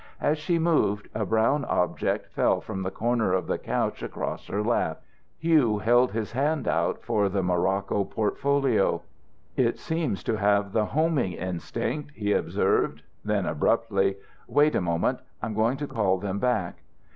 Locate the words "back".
16.39-16.77